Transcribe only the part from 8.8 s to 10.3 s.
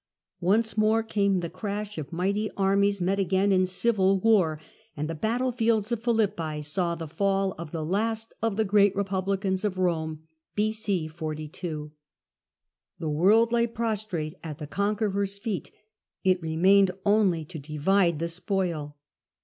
republicans of Rome.